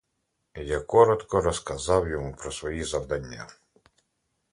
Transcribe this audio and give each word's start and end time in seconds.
Я 0.63 0.79
коротко 0.79 1.41
розказав 1.41 2.07
йому 2.09 2.35
про 2.35 2.51
свої 2.51 2.83
завдання. 2.83 3.47